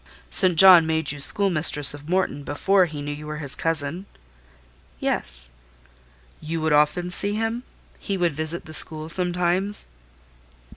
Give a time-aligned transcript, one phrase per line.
[0.31, 0.55] "St.
[0.55, 4.07] John made you schoolmistress of Morton before he knew you were his cousin?"
[4.99, 5.51] "Yes."
[6.39, 7.61] "You would often see him?
[7.99, 9.85] He would visit the school sometimes?"